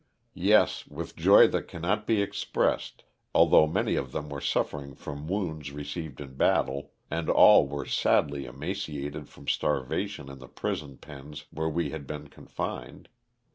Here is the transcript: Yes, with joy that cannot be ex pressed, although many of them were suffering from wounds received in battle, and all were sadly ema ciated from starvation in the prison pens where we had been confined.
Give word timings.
Yes, 0.33 0.87
with 0.87 1.15
joy 1.15 1.45
that 1.49 1.67
cannot 1.67 2.07
be 2.07 2.23
ex 2.23 2.43
pressed, 2.43 3.03
although 3.35 3.67
many 3.67 3.95
of 3.95 4.11
them 4.13 4.29
were 4.29 4.41
suffering 4.41 4.95
from 4.95 5.27
wounds 5.27 5.71
received 5.71 6.19
in 6.19 6.33
battle, 6.33 6.93
and 7.11 7.29
all 7.29 7.67
were 7.67 7.85
sadly 7.85 8.45
ema 8.47 8.73
ciated 8.73 9.27
from 9.27 9.47
starvation 9.47 10.27
in 10.27 10.39
the 10.39 10.47
prison 10.47 10.97
pens 10.97 11.45
where 11.51 11.69
we 11.69 11.91
had 11.91 12.07
been 12.07 12.29
confined. 12.29 13.09